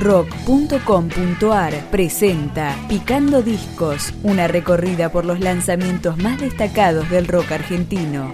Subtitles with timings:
[0.00, 8.32] rock.com.ar presenta Picando Discos, una recorrida por los lanzamientos más destacados del rock argentino.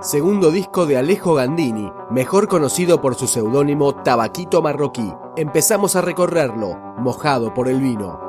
[0.00, 5.12] Segundo disco de Alejo Gandini, mejor conocido por su seudónimo Tabaquito Marroquí.
[5.36, 8.27] Empezamos a recorrerlo, mojado por el vino.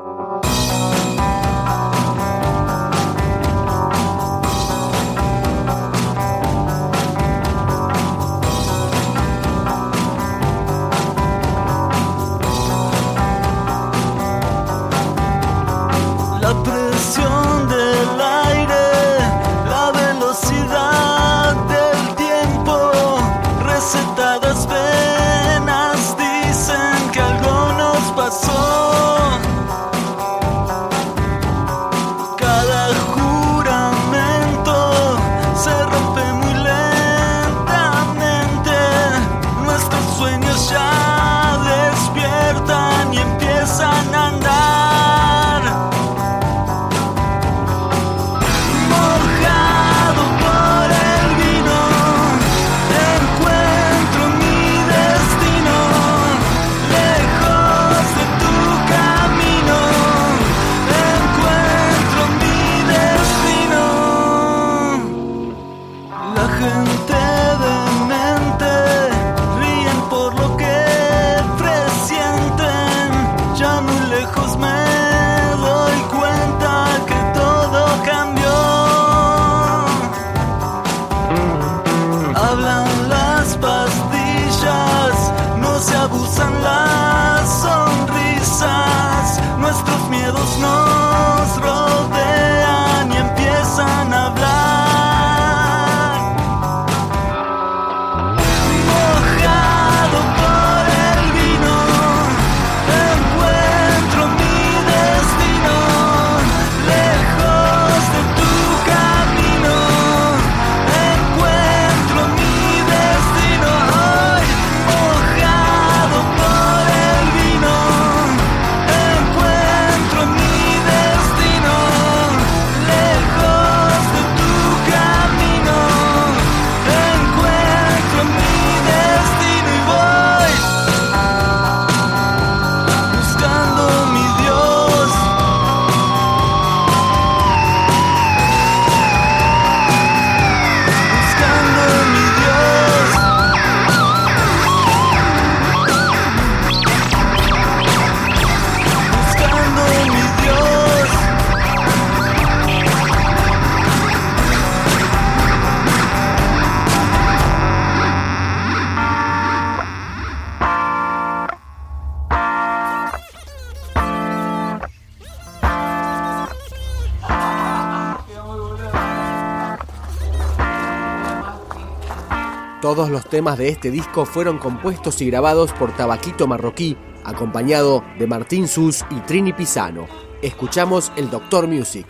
[172.90, 178.26] Todos los temas de este disco fueron compuestos y grabados por Tabaquito Marroquí, acompañado de
[178.26, 180.08] Martín Sus y Trini Pisano.
[180.42, 182.08] Escuchamos el Doctor Music.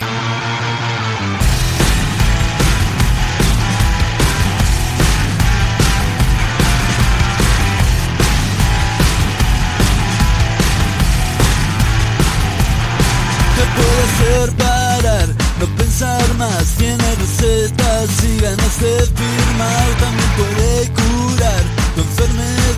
[15.60, 16.64] no pensar más,
[19.14, 20.69] firmar, también puede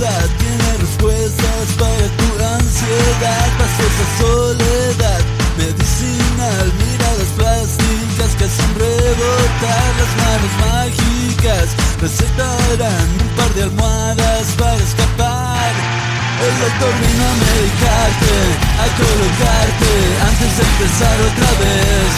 [0.03, 5.23] tiene respuestas para tu ansiedad, esa soledad,
[5.57, 11.67] medicinal, miradas plásticas que hacen rebotar las manos mágicas,
[12.01, 15.71] recetarán un par de almohadas para escapar.
[15.71, 18.35] El doctor vino a medicarte,
[18.83, 22.11] a colocarte antes de empezar otra vez.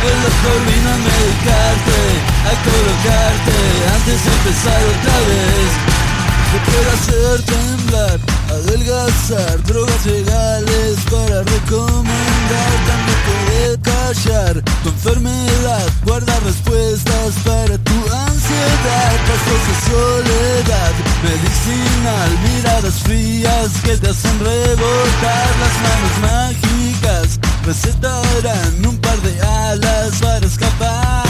[0.00, 2.00] El doctor vino a medicarte,
[2.48, 3.58] a colocarte
[4.00, 5.97] antes de empezar otra vez.
[6.50, 8.18] Te puede hacer temblar,
[8.48, 12.72] adelgazar, drogas legales para recomendar.
[12.88, 19.12] También puede callar tu enfermedad, guarda respuestas para tu ansiedad.
[19.28, 20.92] Pasos de soledad,
[21.22, 27.38] medicinal, miradas frías que te hacen rebotar las manos mágicas.
[27.66, 31.26] Recetarán un par de alas para escapar.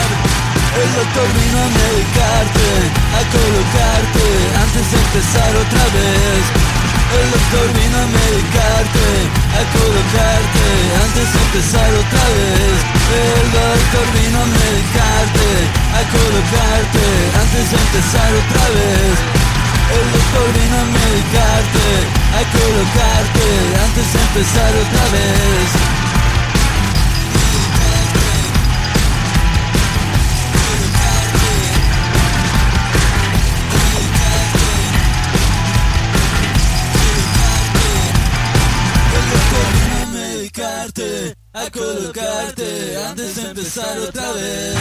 [0.78, 2.68] El doctor vino a medicarte,
[3.18, 3.97] a colocarte
[5.36, 6.42] otra vez.
[7.08, 9.08] El doctor vino a medicarte,
[9.52, 10.68] a colocarte
[11.04, 12.76] antes de empezar otra vez.
[13.12, 15.48] El doctor vino a medicarte,
[15.92, 17.06] a colocarte
[17.44, 19.16] antes de empezar otra vez.
[19.88, 21.88] El doctor vino a medicarte,
[22.32, 23.48] a colocarte
[23.84, 25.97] antes de empezar otra vez.
[43.68, 44.80] Empezar otra vez.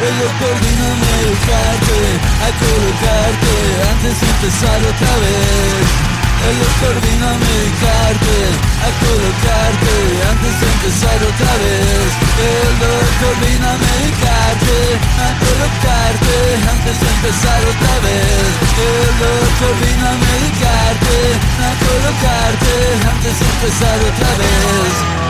[0.00, 2.00] El doctor vino a medicarte,
[2.40, 3.54] a colocarte
[3.92, 5.84] antes de empezar otra vez.
[6.48, 8.36] El doctor vino a medicarte,
[8.80, 9.96] a colocarte
[10.32, 12.08] antes de empezar otra vez.
[12.40, 14.76] El doctor vino a medicarte,
[15.20, 16.36] a colocarte
[16.72, 18.48] antes de empezar otra vez.
[18.80, 21.16] El doctor vino a medicarte,
[21.68, 22.74] a colocarte
[23.12, 25.25] antes de empezar otra vez.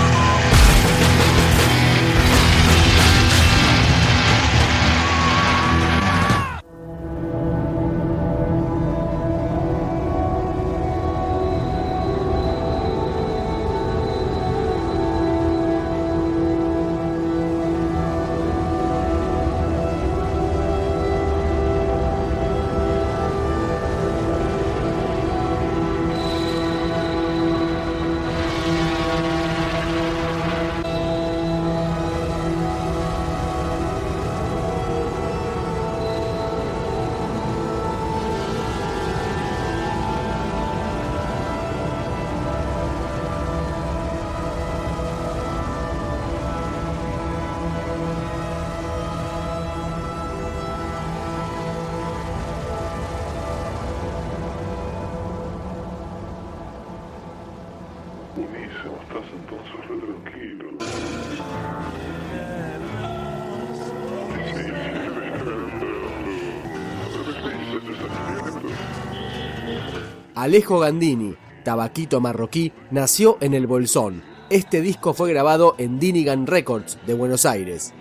[70.35, 71.35] Alejo Gandini,
[71.65, 74.23] tabaquito marroquí, nació en el Bolsón.
[74.51, 77.95] Este disco fue grabado en Dinigan Records de Buenos Aires.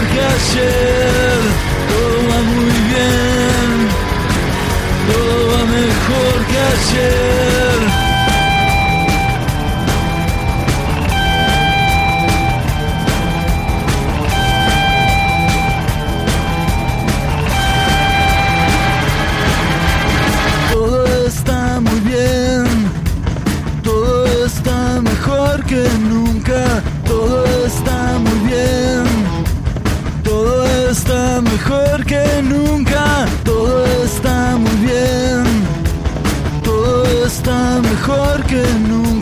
[0.00, 1.40] porque ayer
[1.90, 3.68] todo va muy bien,
[5.08, 7.80] todo va mejor que ayer.
[20.72, 22.90] Todo está muy bien,
[23.82, 26.29] todo está mejor que nunca.
[31.60, 35.44] mejor que nunca, todo está muy bien,
[36.62, 39.19] todo está mejor que nunca.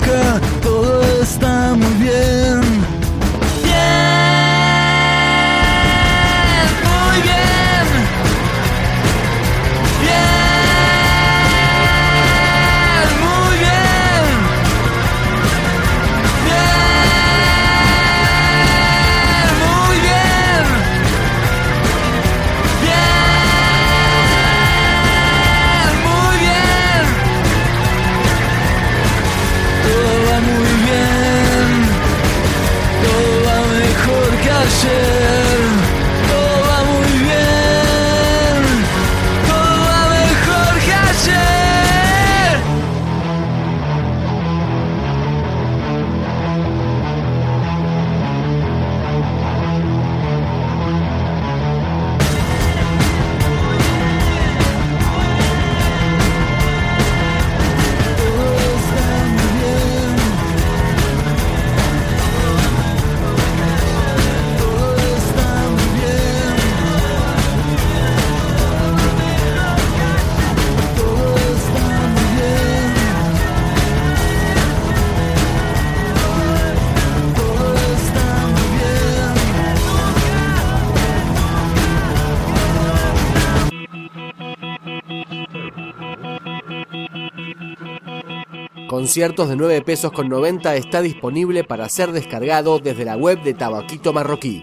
[88.88, 93.52] Conciertos de 9 pesos con 90 está disponible para ser descargado desde la web de
[93.52, 94.62] Tabaquito Marroquí.